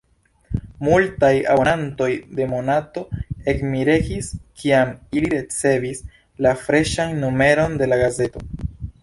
[0.85, 2.07] Multaj abonantoj
[2.39, 3.03] de Monato
[3.53, 4.31] ekmiregis,
[4.63, 6.03] kiam ili ricevis
[6.47, 8.47] la freŝan numeron de la gazeto.